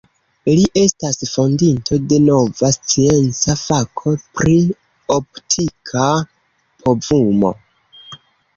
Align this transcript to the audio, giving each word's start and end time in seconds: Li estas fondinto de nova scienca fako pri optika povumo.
Li 0.49 0.61
estas 0.83 1.19
fondinto 1.31 1.99
de 2.13 2.17
nova 2.29 2.71
scienca 2.77 3.57
fako 3.65 4.15
pri 4.41 4.57
optika 5.19 6.09
povumo. 6.89 7.57